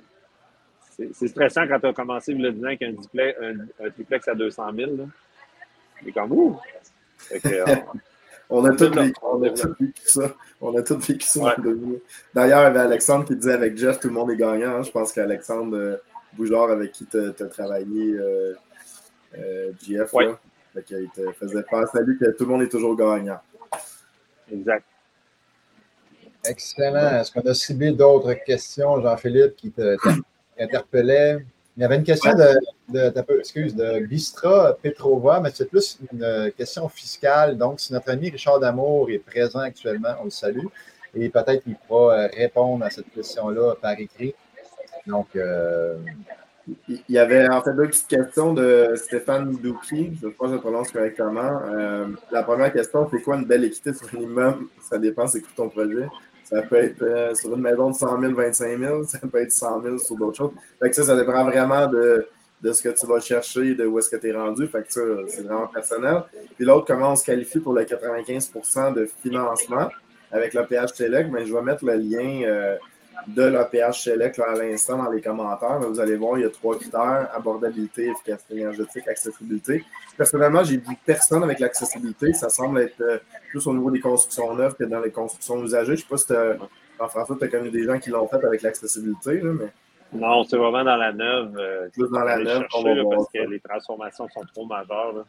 [0.97, 2.93] c'est stressant quand tu as commencé le disant qu'un
[3.43, 4.91] un, un, triplex à 200 000.
[6.05, 6.61] C'est comme ouh!
[8.49, 9.13] On a tous vécu,
[10.05, 10.35] ça.
[10.61, 11.57] On a tous vécu ça.
[12.33, 14.77] D'ailleurs, il y avait Alexandre qui disait avec Jeff, tout le monde est gagnant.
[14.77, 14.83] Hein.
[14.83, 15.97] Je pense qu'Alexandre euh,
[16.35, 18.55] Boujard, avec qui tu as, travaillé, euh,
[19.37, 20.13] euh, Jeff,
[20.77, 23.41] il te faisait faire salut que tout le monde est toujours gagnant.
[24.53, 24.85] Exact.
[26.49, 27.21] Excellent.
[27.21, 29.73] Est-ce qu'on a ciblé d'autres questions, Jean-Philippe, qui
[30.59, 31.45] t'interpellaient?
[31.77, 36.89] Il y avait une question de, excuse, de Bistra Petrova, mais c'est plus une question
[36.89, 37.59] fiscale.
[37.59, 40.67] Donc, si notre ami Richard Damour est présent actuellement, on le salue.
[41.15, 44.35] Et peut-être qu'il pourra euh, répondre à cette question-là par écrit.
[45.07, 45.97] Donc, euh,
[46.89, 50.13] il y avait en fait deux petites questions de Stéphane Douki.
[50.21, 51.61] Je crois que je prononce correctement.
[51.67, 54.65] Euh, la première question, c'est quoi une belle équité sur un immeuble?
[54.83, 56.09] Ça dépend, c'est quoi ton projet?
[56.49, 59.51] Ça peut être euh, sur une maison de 100 000, 25 000, ça peut être
[59.51, 60.53] 100 000 sur d'autres choses.
[60.81, 62.27] Fait que ça, ça dépend vraiment de,
[62.63, 64.67] de ce que tu vas chercher, de où est-ce que tu es rendu.
[64.69, 66.23] Fait que ça, c'est vraiment personnel.
[66.55, 69.89] Puis l'autre, comment on se qualifie pour le 95% de financement
[70.31, 72.77] avec le PHTLEC, mais je vais mettre le lien euh,
[73.27, 75.79] de l'APH Select à l'instant dans les commentaires.
[75.81, 79.85] vous allez voir, il y a trois critères abordabilité, efficacité énergétique, accessibilité.
[80.17, 82.33] Personnellement, j'ai vu personne avec l'accessibilité.
[82.33, 83.19] Ça semble être euh,
[83.51, 85.97] plus au niveau des constructions neuves que dans les constructions usagées.
[85.97, 86.61] Je ne sais pas si
[86.99, 89.67] Jean-François, tu as connu des gens qui l'ont fait avec l'accessibilité, mais.
[90.13, 91.57] Non, c'est vraiment dans la neuve.
[91.59, 95.27] Euh, plus dans la neuve, parce que les transformations sont trop majeures.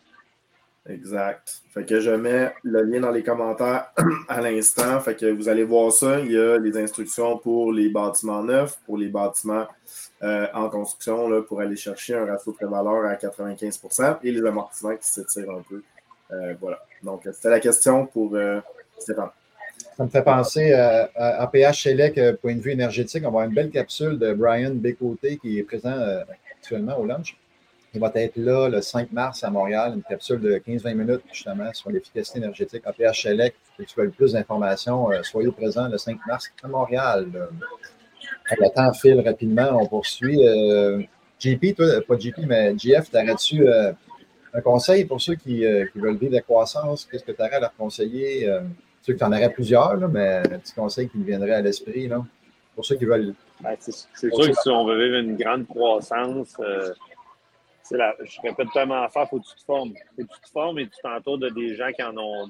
[0.89, 1.61] Exact.
[1.73, 3.91] Fait que je mets le lien dans les commentaires
[4.29, 4.99] à l'instant.
[5.01, 6.19] Fait que vous allez voir ça.
[6.19, 9.67] Il y a les instructions pour les bâtiments neufs, pour les bâtiments
[10.23, 14.95] euh, en construction, pour aller chercher un ratio de valeur à 95% et les amortissements
[14.95, 15.83] qui s'étirent un peu.
[16.31, 16.79] Euh, voilà.
[17.03, 18.61] Donc, c'était la question pour euh,
[18.97, 19.29] Stéphane.
[19.97, 23.23] Ça me fait penser à, à Select, point de vue énergétique.
[23.23, 25.95] On va avoir une belle capsule de Brian Bécoté qui est présent
[26.57, 27.35] actuellement au lunch.
[27.97, 31.89] Va être là le 5 mars à Montréal, une capsule de 15-20 minutes justement sur
[31.89, 33.57] l'efficacité énergétique APH Select.
[33.79, 37.27] Si tu veux plus d'informations, euh, soyez présents le 5 mars à Montréal.
[38.51, 40.47] Le temps file rapidement, on poursuit.
[40.47, 41.01] Euh,
[41.39, 43.91] JP, toi, pas JP, mais JF, t'aurais-tu euh,
[44.53, 47.05] un conseil pour ceux qui, veulent vivre la croissance?
[47.05, 48.45] Qu'est-ce que tu aurais à leur conseiller?
[48.45, 48.61] Je
[49.01, 52.09] sais que tu en aurais plusieurs, mais un petit conseil qui me viendrait à l'esprit
[52.75, 53.33] pour ceux qui veulent.
[53.61, 56.55] Ben, c'est sûr que si on veut vivre une grande croissance,
[57.91, 59.93] je répète tellement à faire, faut que tu te formes.
[60.15, 62.49] Faut que tu te formes et tu t'entoures de des gens qui en ont.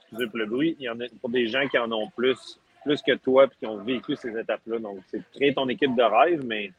[0.00, 2.60] Excusez pour le bruit, il y en a pour des gens qui en ont plus,
[2.84, 4.78] plus que toi et qui ont vécu ces étapes-là.
[4.78, 6.70] Donc, c'est créer ton équipe de rêve, mais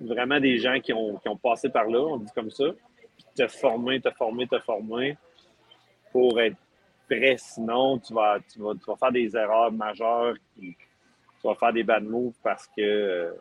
[0.00, 2.66] vraiment des gens qui ont, qui ont passé par là, on dit comme ça.
[3.16, 5.16] Puis te former, te former, te former
[6.12, 6.56] pour être
[7.08, 7.36] prêt.
[7.36, 10.34] Sinon, tu vas, tu vas, tu vas faire des erreurs majeures.
[10.56, 10.76] tu
[11.42, 13.32] vas faire des bad moves parce que euh,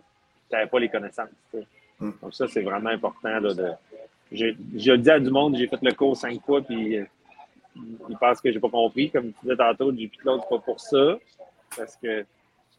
[0.49, 1.29] tu n'avais pas les connaissances.
[1.99, 3.39] Donc, ça, c'est vraiment important.
[3.39, 3.71] Là, de...
[4.31, 4.53] J'ai
[4.97, 7.05] dit à du monde, j'ai fait le cours cinq fois, puis euh,
[8.09, 9.09] ils pensent que j'ai pas compris.
[9.11, 11.17] Comme tu disais tantôt, j'ai l'autre pas pour ça,
[11.77, 12.21] parce que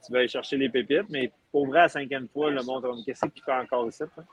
[0.05, 2.83] tu vas aller chercher les pépites, mais pour vrai, à la cinquième fois, le monde
[2.83, 4.03] va me qu'est-ce qu'il fait encore ici?
[4.03, 4.25] Hein?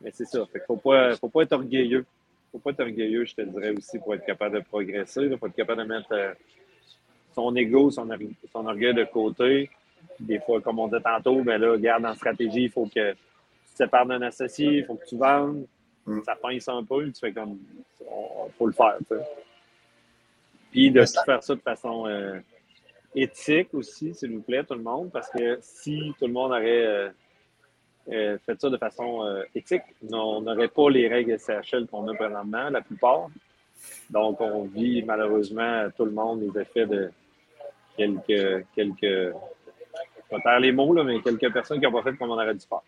[0.00, 0.44] Mais c'est ça.
[0.52, 2.04] Fait faut pas, faut pas être orgueilleux.
[2.52, 5.36] Faut pas être orgueilleux, je te dirais aussi, pour être capable de progresser.
[5.36, 6.32] Faut être capable de mettre euh,
[7.34, 8.08] son ego, son,
[8.54, 9.70] orgueil de côté.
[10.20, 13.14] Des fois, comme on dit tantôt, ben là, garde en stratégie, il faut que
[13.78, 15.66] sépares d'un associé, il faut que tu vendes.
[16.06, 16.20] Mm.
[16.24, 17.58] Ça pince un peu, tu fais comme,
[18.00, 18.96] il faut le faire.
[20.70, 22.38] Puis de faire ça de façon euh,
[23.14, 26.86] éthique aussi, s'il vous plaît, tout le monde, parce que si tout le monde aurait
[26.86, 27.08] euh,
[28.10, 32.68] euh, fait ça de façon éthique, on n'aurait pas les règles SHL qu'on a présentement,
[32.70, 33.28] la plupart.
[34.10, 37.10] Donc, on vit malheureusement, tout le monde, les effets de
[37.96, 42.16] quelques, quelques, je vais taire les mots, là, mais quelques personnes qui n'ont pas fait
[42.16, 42.82] comme on aurait dû faire.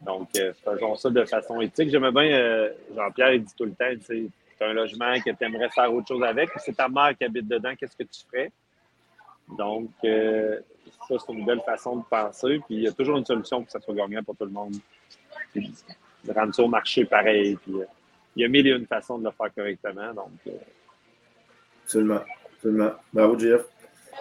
[0.00, 1.90] Donc, euh, faisons ça de façon éthique.
[1.90, 4.30] J'aimais bien, euh, Jean-Pierre, il dit tout le temps, tu
[4.60, 7.48] as un logement que tu aimerais faire autre chose avec, c'est ta mère qui habite
[7.48, 8.52] dedans, qu'est-ce que tu ferais?
[9.56, 10.60] Donc, euh,
[11.08, 12.60] ça, c'est une belle façon de penser.
[12.66, 14.50] Puis, il y a toujours une solution pour que ça soit gagnant pour tout le
[14.50, 14.74] monde.
[15.54, 17.56] de rendre ça au marché pareil.
[17.56, 17.74] Puis,
[18.34, 20.12] il y a mille et une façons de le faire correctement.
[20.12, 20.54] Donc,
[21.84, 22.20] Absolument.
[22.56, 22.92] Absolument.
[23.12, 23.62] Bravo, Jeff.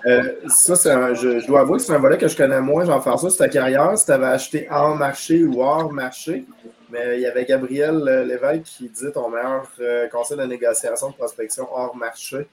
[0.06, 3.38] Euh, ça, je, dois avouer que c'est un volet que je connais moins, Jean-François, c'est
[3.38, 6.46] ta carrière, si tu avais acheté en marché ou hors marché.
[6.90, 11.16] Mais il y avait Gabriel Lévesque qui dit ton meilleur euh, conseil de négociation de
[11.16, 12.48] prospection hors marché.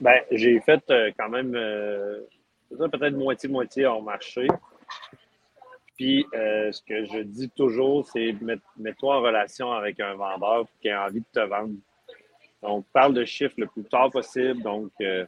[0.00, 1.52] Ben, j'ai fait euh, quand même
[2.70, 4.46] peut-être moitié-moitié hors marché.
[5.96, 8.34] Puis, ce que je dis toujours, c'est
[8.78, 11.74] mets-toi en relation avec un vendeur qui a envie de te vendre.
[12.64, 14.62] Donc, parle de chiffres le plus tard possible.
[14.62, 15.26] Donc, euh,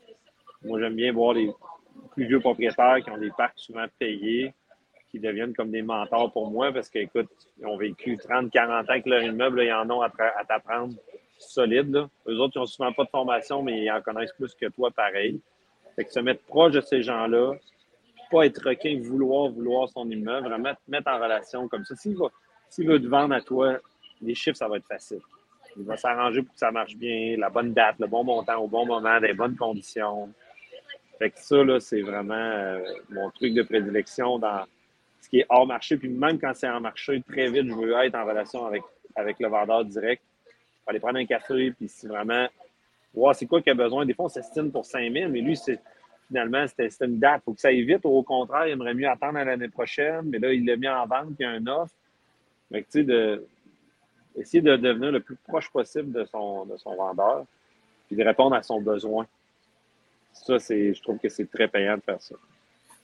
[0.64, 1.50] moi, j'aime bien voir les
[2.12, 4.54] plus vieux propriétaires qui ont des parcs souvent payés,
[5.10, 8.90] qui deviennent comme des mentors pour moi parce qu'écoute, ils ont vécu 30, 40 ans
[8.90, 10.10] avec leur immeuble, ils en ont à,
[10.48, 10.94] t'apprendre
[11.38, 11.92] solides.
[11.92, 12.08] Là.
[12.26, 14.90] Eux autres, ils n'ont souvent pas de formation, mais ils en connaissent plus que toi,
[14.90, 15.38] pareil.
[15.94, 17.52] Fait que se mettre proche de ces gens-là,
[18.30, 21.94] pas être requin, vouloir, vouloir son immeuble, vraiment te mettre en relation comme ça.
[21.96, 23.76] S'il veut te vendre à toi,
[24.22, 25.20] les chiffres, ça va être facile.
[25.78, 28.68] Il va s'arranger pour que ça marche bien, la bonne date, le bon montant au
[28.68, 30.32] bon moment, des bonnes conditions.
[31.18, 34.64] Fait que ça, là, c'est vraiment euh, mon truc de prédilection dans
[35.20, 35.96] ce qui est hors marché.
[35.96, 38.82] Puis même quand c'est en marché, très vite, je veux être en relation avec,
[39.14, 40.22] avec le vendeur direct.
[40.86, 42.46] Aller prendre un café, puis si vraiment,
[43.12, 44.06] voir c'est quoi qu'il a besoin.
[44.06, 45.80] Des fois, on s'estime pour 5 000, mais lui, c'est
[46.28, 47.42] finalement, c'était une date.
[47.42, 48.04] Il faut que ça aille vite.
[48.04, 51.06] Au contraire, il aimerait mieux attendre à l'année prochaine, mais là, il l'a mis en
[51.06, 51.94] vente, puis il y a un offre.
[52.72, 53.46] Tu sais, de,
[54.36, 57.44] essayer de devenir le plus proche possible de son, de son vendeur,
[58.06, 59.26] puis de répondre à son besoin.
[60.32, 62.34] Ça, c'est, je trouve que c'est très payant de faire ça.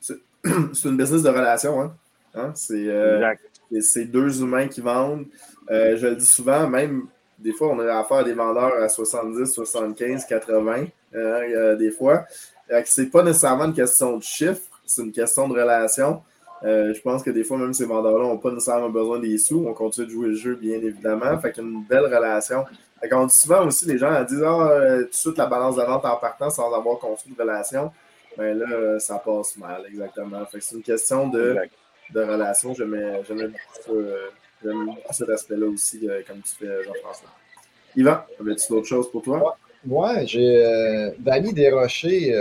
[0.01, 0.14] C'est
[0.45, 1.95] une business de relation, hein?
[2.35, 2.53] hein?
[2.71, 3.35] Euh,
[3.81, 5.27] c'est deux humains qui vendent.
[5.71, 7.07] Euh, je le dis souvent, même
[7.38, 10.87] des fois, on a affaire à des vendeurs à 70, 75, 80,
[11.77, 12.25] des fois.
[12.85, 16.23] C'est pas nécessairement une question de chiffre, c'est une question de relation.
[16.64, 19.64] Euh, je pense que des fois, même ces vendeurs-là n'ont pas nécessairement besoin des sous.
[19.66, 21.38] On continue de jouer le jeu, bien évidemment.
[21.40, 22.64] Fait qu'il y a une belle relation.
[23.01, 25.77] Fait qu'on dit souvent aussi, les gens disent Ah, euh, tout de suite la balance
[25.77, 27.90] de vente en partant sans avoir construit de relation.
[28.38, 30.44] Mais ben là, ça passe mal, exactement.
[30.46, 31.57] Fait que c'est une question de,
[32.14, 32.72] de relation.
[32.72, 33.18] J'aime
[33.85, 33.98] beaucoup,
[35.11, 37.29] cet aspect-là aussi, euh, comme tu fais, Jean-François.
[37.94, 39.59] Yvan, avais-tu d'autres choses pour toi?
[39.87, 42.33] Ouais, j'ai Dani Desrochers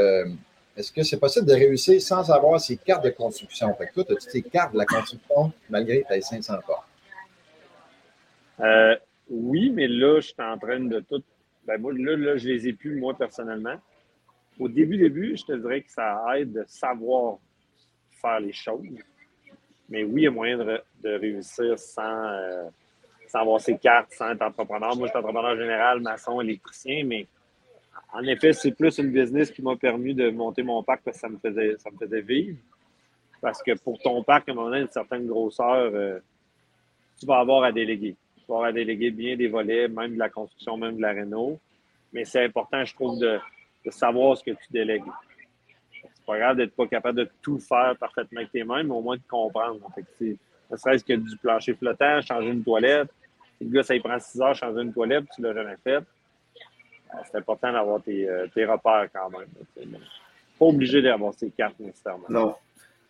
[0.77, 3.73] est-ce que c'est possible de réussir sans avoir ces cartes de construction?
[3.75, 6.87] Fait que toi, as-tu tes cartes de la construction malgré tes 500 pas?
[8.61, 8.95] Euh,
[9.29, 11.23] oui, mais là, je suis en train de tout.
[11.65, 13.75] Ben moi, là, là, je les ai plus, moi, personnellement.
[14.59, 17.37] Au début, début, je te dirais que ça aide de savoir
[18.21, 18.85] faire les choses.
[19.89, 22.69] Mais oui, il y a moyen de, réussir sans, euh,
[23.27, 24.95] sans avoir ces cartes, sans être entrepreneur.
[24.95, 27.27] Moi, je suis entrepreneur général, maçon, électricien, mais
[28.13, 31.21] en effet, c'est plus une business qui m'a permis de monter mon parc parce que
[31.21, 32.57] ça me faisait, ça me faisait vivre.
[33.39, 36.19] Parce que pour ton parc, à un moment donné, une certaine grosseur, euh,
[37.17, 38.15] tu vas avoir à déléguer.
[38.35, 41.13] Tu vas avoir à déléguer bien des volets, même de la construction, même de la
[41.13, 41.59] réno.
[42.11, 43.39] Mais c'est important, je trouve, de,
[43.89, 45.03] savoir ce que tu délègues.
[45.89, 49.01] C'est pas grave d'être pas capable de tout faire parfaitement avec tes mains, mais au
[49.01, 49.79] moins de comprendre.
[49.95, 50.37] Fait
[50.69, 53.09] ne serait-ce que du plancher flottant, changer une toilette.
[53.59, 56.03] le gars, ça il prend six heures changer une toilette, puis tu l'as jamais fait
[57.29, 59.47] c'est important d'avoir tes, euh, tes, repères quand même.
[60.59, 62.25] Pas obligé d'avoir ces cartes nécessairement.
[62.29, 62.55] Non.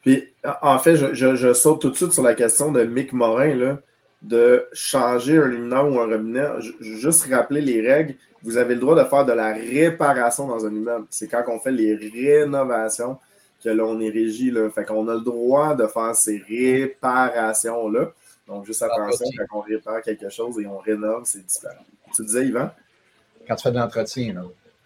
[0.01, 0.27] Puis,
[0.61, 3.77] en fait, je, je, saute tout de suite sur la question de Mick Morin, là,
[4.21, 6.47] de changer un luminaire ou un robinet.
[6.79, 8.15] juste rappeler les règles.
[8.43, 11.05] Vous avez le droit de faire de la réparation dans un immeuble.
[11.11, 13.19] C'est quand on fait les rénovations
[13.63, 14.49] que l'on est régi.
[14.49, 14.69] Là.
[14.71, 18.11] Fait qu'on a le droit de faire ces réparations-là.
[18.47, 21.85] Donc, juste attention, quand on répare quelque chose et on rénove, c'est différent.
[22.15, 22.71] Tu disais, Yvan?
[23.47, 24.33] Quand tu fais de l'entretien,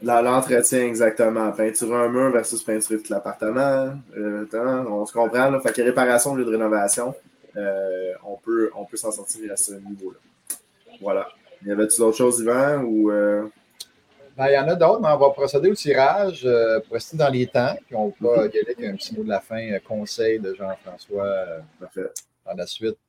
[0.01, 1.51] L'entretien, exactement.
[1.51, 3.93] Peinturer un mur versus peinturer tout l'appartement.
[4.17, 4.45] Euh,
[4.87, 5.49] on se comprend.
[5.49, 5.59] Là.
[5.61, 7.15] Fait que réparation au lieu de rénovation,
[7.55, 10.19] euh, on peut, on peut s'en sortir à ce niveau-là.
[11.01, 11.29] Voilà.
[11.65, 12.83] Y avait-il d'autres choses, Yvan?
[12.83, 13.47] Ou, euh?
[14.37, 16.47] ben, il y en a d'autres, mais on va procéder au tirage
[16.83, 17.75] pour rester dans les temps.
[17.85, 21.45] Puis on va y aller avec un petit mot de la fin, conseil de Jean-François.
[21.79, 22.11] Parfait.
[22.45, 22.99] Dans la suite.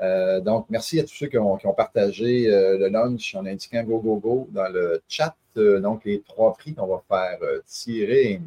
[0.00, 3.98] Euh, donc, merci à tous ceux qui ont, partagé euh, le lunch en indiquant Go
[3.98, 5.34] Go Go dans le chat.
[5.56, 8.40] Euh, donc, les trois prix qu'on va faire tirer.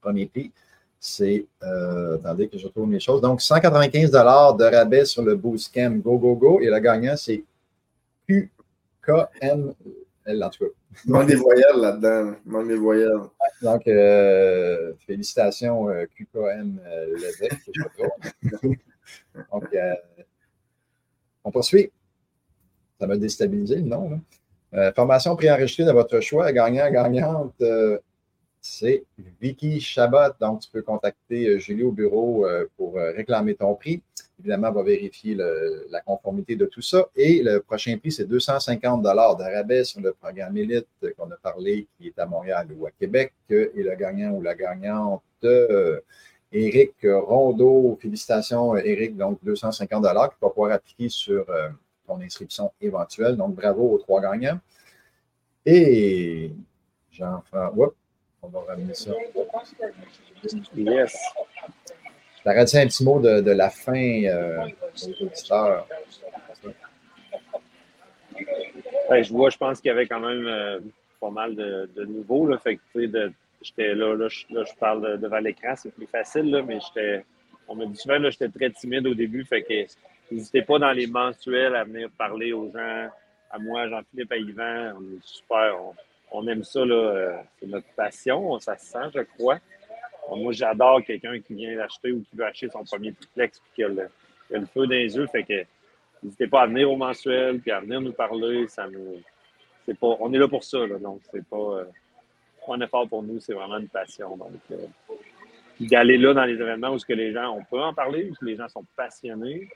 [0.00, 0.52] Premier prix,
[1.00, 3.20] c'est, attendez que je retrouve mes choses.
[3.20, 6.60] Donc, 195 de rabais sur le Boostcam Go Go Go.
[6.60, 7.42] Et le gagnant, c'est
[8.28, 9.74] QKM.
[10.28, 10.70] En tout cas.
[11.06, 12.34] Manque des voyelles là-dedans.
[12.46, 13.22] Manque des voyelles.
[13.62, 13.82] Donc,
[15.06, 16.80] félicitations, QKM
[17.16, 18.68] je
[19.52, 19.64] Donc,
[21.44, 21.90] on poursuit.
[22.98, 24.20] Ça m'a déstabilisé le nom.
[24.74, 26.52] Euh, formation préenregistrée de votre choix.
[26.52, 27.98] Gagnant, gagnante, euh,
[28.60, 29.04] c'est
[29.40, 30.34] Vicky Chabot.
[30.40, 32.46] Donc, tu peux contacter euh, Julie au bureau
[32.76, 34.02] pour réclamer ton prix.
[34.40, 37.08] Évidemment, on va vérifier la conformité de tout ça.
[37.16, 39.08] Et le prochain prix, c'est 250 de
[39.56, 43.32] rabais sur le programme Élite qu'on a parlé, qui est à Montréal ou à Québec.
[43.50, 45.22] Et le gagnant ou la gagnante
[46.52, 51.68] Éric Rondeau, félicitations Éric, donc 250 qui va pouvoir appliquer sur euh,
[52.06, 53.36] ton inscription éventuelle.
[53.36, 54.58] Donc bravo aux trois gagnants.
[55.66, 56.52] Et
[57.12, 57.92] Jean-François,
[58.42, 59.12] on va ramener ça.
[60.74, 61.16] Yes.
[62.44, 65.86] Je un petit mot de, la fin euh, aux auditeurs.
[69.10, 70.80] je vois, je pense qu'il y avait quand même euh,
[71.20, 72.46] pas mal de, de nouveaux.
[72.46, 73.32] Là, fait que, de,
[73.62, 77.24] j'étais là, là, je, parle devant l'écran, c'est plus facile, là, mais j'étais.
[77.66, 79.84] On m'a dit souvent, là, j'étais très timide au début, fait que
[80.32, 83.08] n'hésitez pas dans les mensuels à venir parler aux gens,
[83.50, 84.94] à moi, Jean-Philippe, à Yvan.
[84.98, 85.76] On est super.
[86.32, 86.84] On, aime ça.
[86.84, 88.58] Là, c'est notre passion.
[88.58, 89.58] Ça se sent, je crois.
[90.30, 93.84] moi, j'adore quelqu'un qui vient l'acheter ou qui veut acheter son premier triplex et qui
[93.84, 95.26] a le, feu dans les yeux.
[95.26, 95.64] Fait que
[96.22, 98.66] n'hésitez pas à venir au mensuel puis à venir nous parler.
[98.68, 99.20] Ça nous,
[99.86, 100.86] c'est pas, on est là pour ça.
[100.86, 101.84] donc, c'est pas, pas
[102.74, 103.40] un effort pour nous.
[103.40, 104.36] C'est vraiment une passion.
[104.36, 104.52] Donc,
[105.80, 108.56] d'aller là dans les événements où que les gens, on peut en parler, où les
[108.56, 109.68] gens sont passionnés.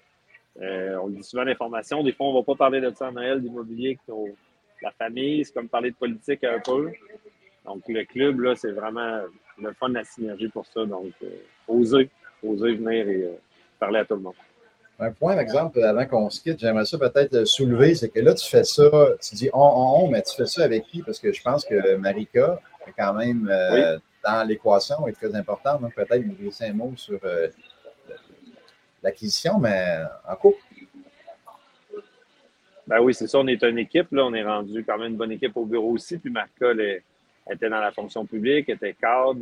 [0.61, 2.03] Euh, on dit souvent d'informations.
[2.03, 3.99] Des fois, on ne va pas parler de ça en Noël, d'immobilier,
[4.83, 5.45] la famille.
[5.45, 6.91] C'est comme parler de politique un peu.
[7.65, 9.23] Donc, le club, là, c'est vraiment
[9.59, 10.85] le fun de la synergie pour ça.
[10.85, 11.29] Donc, euh,
[11.69, 12.11] oser,
[12.43, 13.33] oser venir et euh,
[13.79, 14.35] parler à tout le monde.
[14.99, 18.35] Un point, par exemple, avant qu'on se quitte, j'aimerais ça peut-être soulever, c'est que là,
[18.35, 18.89] tu fais ça,
[19.21, 21.03] tu dis on, on, on, mais tu fais ça avec qui?
[21.03, 23.51] Parce que je pense que Marika est quand même
[24.23, 25.81] dans l'équation est très importante.
[25.81, 27.49] Donc, peut-être vous glisser un mot sur euh,
[29.03, 30.55] l'acquisition, mais en cours.
[32.87, 33.39] Ben oui, c'est ça.
[33.39, 34.11] On est une équipe.
[34.13, 34.25] Là.
[34.25, 36.19] On est rendu quand même une bonne équipe au bureau aussi.
[36.19, 37.03] Puis Marca elle,
[37.51, 39.41] était dans la fonction publique, était cadre.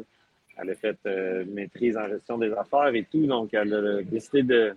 [0.56, 3.26] Elle a fait euh, maîtrise en gestion des affaires et tout.
[3.26, 4.74] Donc, elle a décidé de.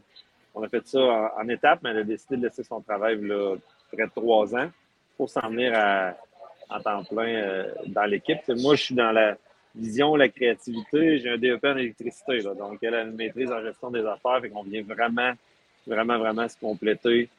[0.55, 3.55] On a fait ça en, étape, mais elle a décidé de laisser son travail là,
[3.91, 4.69] près de trois ans
[5.17, 6.15] pour s'en venir à,
[6.69, 8.39] en temps plein euh, dans l'équipe.
[8.49, 9.37] Moi, je suis dans la
[9.75, 11.19] vision, la créativité.
[11.19, 14.49] J'ai un DEP en électricité, donc elle a une maîtrise en gestion des affaires, fait
[14.49, 15.33] qu'on vient vraiment,
[15.87, 17.29] vraiment, vraiment se compléter.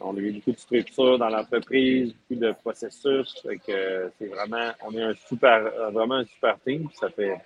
[0.00, 4.70] On a eu beaucoup de structures dans l'entreprise, beaucoup de processus, fait que c'est vraiment,
[4.84, 6.88] on est un super, vraiment un super team.
[6.94, 7.36] Ça fait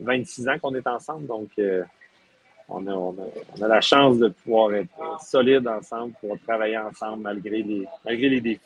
[0.00, 1.82] 26 ans qu'on est ensemble, donc euh,
[2.74, 7.62] on, a, on, a, la chance de pouvoir être solide ensemble, pour travailler ensemble malgré
[7.62, 8.60] les, malgré les défis.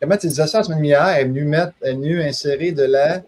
[0.00, 1.08] Comment tu disais ça la semaine dernière?
[1.08, 3.22] Elle est venue mettre, elle est venue insérer de la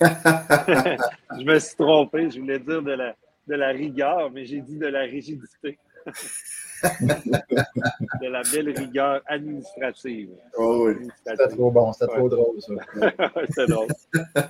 [0.00, 2.30] je me suis trompé.
[2.30, 3.14] Je voulais dire de la,
[3.46, 5.78] de la rigueur, mais j'ai dit de la rigidité.
[6.82, 10.30] de la belle rigueur administrative.
[10.56, 12.74] Oh oui, c'était trop bon, c'était trop drôle, ça.
[13.54, 13.88] c'est drôle.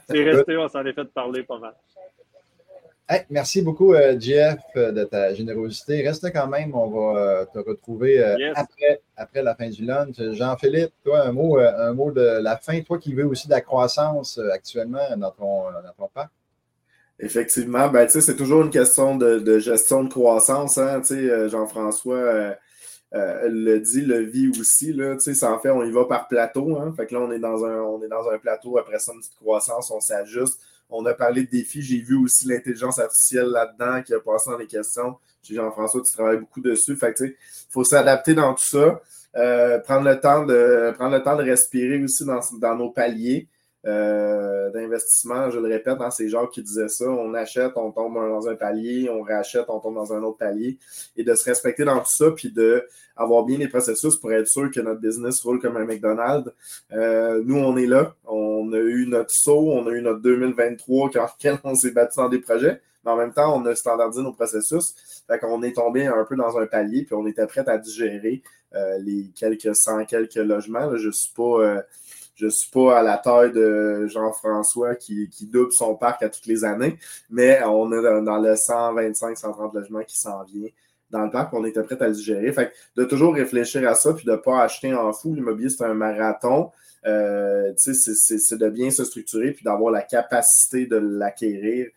[0.09, 1.75] C'est resté, on s'en est fait parler pas mal
[3.31, 6.07] merci beaucoup, euh, Jeff, euh, de ta générosité.
[6.07, 8.23] Reste quand même, on va euh, te retrouver
[8.55, 10.17] après, après la fin du lunch.
[10.33, 13.61] Jean-Philippe, toi, un mot, un mot de la fin, toi qui veux aussi de la
[13.61, 15.65] croissance actuellement dans ton,
[15.99, 16.31] dans parc?
[17.19, 20.77] Effectivement, ben, c'est toujours une question de, gestion de croissance.
[20.77, 21.01] Hein,
[21.49, 22.57] Jean-François
[23.13, 24.93] le dit, le vit aussi.
[24.93, 26.79] Là, en fait, on y va par plateau.
[26.79, 29.13] Hein, fait que là, on est, dans un, on est dans un plateau, après ça,
[29.15, 31.83] une petite croissance, on s'ajuste on a parlé de défis.
[31.83, 35.17] J'ai vu aussi l'intelligence artificielle là-dedans qui a passé dans les questions.
[35.43, 36.97] Jean-François, tu travailles beaucoup dessus.
[36.97, 37.35] Fait il
[37.71, 39.01] faut s'adapter dans tout ça.
[39.37, 43.49] Euh, prendre, le temps de, prendre le temps de respirer aussi dans, dans nos paliers.
[43.87, 45.49] Euh, d'investissement.
[45.51, 47.05] Je le répète, hein, c'est Jacques qui disait ça.
[47.05, 50.79] On achète, on tombe dans un palier, on rachète, on tombe dans un autre palier.
[51.17, 54.73] Et de se respecter dans tout ça, puis d'avoir bien les processus pour être sûr
[54.73, 56.51] que notre business roule comme un McDonald's.
[56.93, 58.17] Euh, nous, on est là.
[58.25, 62.29] On a eu notre saut, on a eu notre 2023 quand on s'est battu dans
[62.29, 62.81] des projets.
[63.05, 64.97] Mais en même temps, on a standardisé nos processus.
[65.29, 68.43] Fait qu'on est tombé un peu dans un palier, puis on était prêt à digérer
[68.75, 70.97] euh, les quelques cent, quelques logements.
[70.97, 71.85] Je ne suis pas
[72.37, 76.65] je suis pas à la taille de Jean-François qui, double son parc à toutes les
[76.65, 76.99] années,
[77.31, 80.69] mais on est dans le 125-130 logements qui s'en vient
[81.11, 82.53] dans le parc, on était prêt à le gérer.
[82.53, 85.35] Fait de toujours réfléchir à ça, puis de ne pas acheter en fou.
[85.35, 86.71] L'immobilier, c'est un marathon.
[87.07, 91.89] Euh, c'est de bien se structurer, puis d'avoir la capacité de l'acquérir.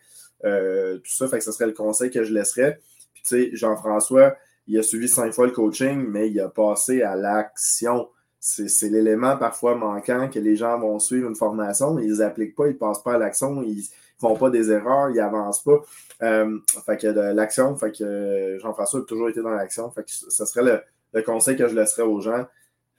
[0.46, 2.80] Euh, tout ça, fait que ce serait le conseil que je laisserais.
[3.14, 4.36] Puis, tu sais, Jean-François,
[4.68, 8.08] il a suivi cinq fois le coaching, mais il a passé à l'action
[8.40, 12.68] c'est l'élément parfois manquant que les gens vont suivre une formation, mais ils n'appliquent pas,
[12.68, 13.84] ils ne passent pas à l'action, ils ne
[14.20, 15.82] font pas des erreurs, ils n'avancent pas.
[16.22, 19.92] Euh, que l'action, que Jean-François a toujours été dans l'action.
[20.06, 22.46] Ce serait le, conseil que je laisserais aux gens.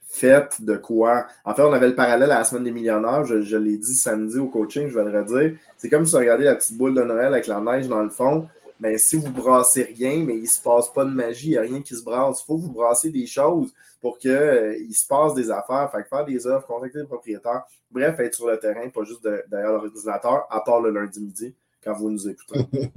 [0.07, 1.25] Faites de quoi?
[1.45, 3.23] En fait, on avait le parallèle à la semaine des millionnaires.
[3.23, 5.57] Je, l'ai dit samedi au coaching, je vais le redire.
[5.77, 8.09] C'est comme si vous regardez la petite boule de Noël avec la neige dans le
[8.09, 8.47] fond.
[8.79, 11.57] Mais si vous brassez rien, mais il ne se passe pas de magie, il n'y
[11.57, 12.41] a rien qui se brasse.
[12.41, 16.25] Il faut vous brasser des choses pour qu'il euh, se passe des affaires, fait faire
[16.25, 17.63] des offres, contacter les propriétaires.
[17.91, 21.93] Bref, être sur le terrain, pas juste derrière l'ordinateur, à part le lundi midi quand
[21.93, 22.59] vous nous écoutez.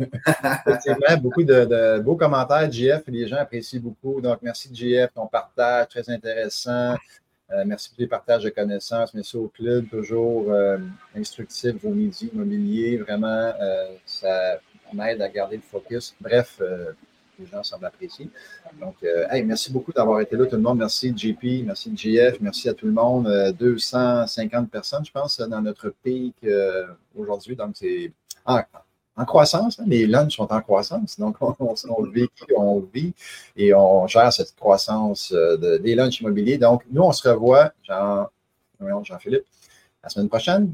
[0.67, 4.21] Effectivement, beaucoup de, beaux commentaires, JF, les gens apprécient beaucoup.
[4.21, 6.95] Donc, merci JF, ton partage, très intéressant.
[7.51, 9.13] Euh, merci pour les partages de connaissances.
[9.15, 10.79] Merci au club, toujours euh,
[11.15, 12.99] instructif, vos midis immobiliers.
[12.99, 13.53] Vraiment,
[14.07, 14.59] ça
[14.93, 16.15] m'aide à garder le focus.
[16.21, 16.61] Bref,
[17.39, 18.29] les gens semblent apprécier.
[18.81, 20.79] Donc, euh, merci beaucoup d'avoir été là, tout le monde.
[20.79, 23.55] Merci JP, merci JF, merci à tout le monde.
[23.59, 27.57] 250 euh, personnes, je pense, dans notre pic euh, aujourd'hui.
[27.57, 28.13] Donc, c'est.
[29.17, 29.79] En croissance.
[29.79, 29.85] Hein.
[29.87, 31.21] Les lunchs sont en croissance.
[31.21, 33.15] Donc, on, on, vit, on vit
[33.57, 36.59] et on gère cette croissance des lunchs immobiliers.
[36.59, 38.27] Donc, nous, on se revoit, Jean,
[39.05, 39.45] Jean-Philippe,
[40.03, 40.73] la semaine prochaine.